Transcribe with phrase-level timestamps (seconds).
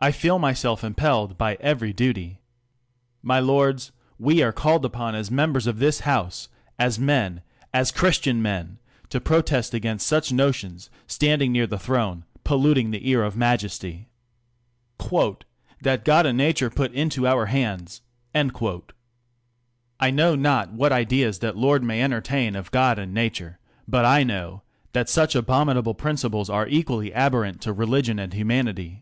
[0.00, 2.42] I feel myself impelled by every duty.
[3.22, 7.40] My lords, we are csilled" upon as members of this House, s men
[7.72, 8.78] as Christian men,
[9.08, 14.10] to protest against such notions standing near the throne, polluting the ear of Majesty.''
[15.80, 18.02] That God and nature put into our hands!"
[18.32, 18.52] 1
[20.14, 23.58] Know not what ideas that lord may entertain of God and nature;
[23.88, 24.60] but I know,
[24.92, 29.00] that such abominable principles are equally abhorrent to religion and humanity.